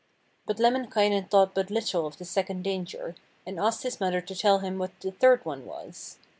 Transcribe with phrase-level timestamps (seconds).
[0.47, 3.13] But Lemminkainen thought but little of this second danger,
[3.45, 6.17] and asked his mother to tell him what the third one was.